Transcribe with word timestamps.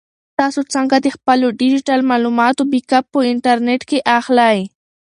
تاسو 0.39 0.61
څنګه 0.73 0.95
د 0.99 1.07
خپلو 1.15 1.47
ډیجیټل 1.61 1.99
معلوماتو 2.09 2.61
بیک 2.71 2.91
اپ 2.97 3.05
په 3.13 3.19
انټرنیټ 3.31 3.81
کې 3.89 3.99
اخلئ؟ 4.17 4.57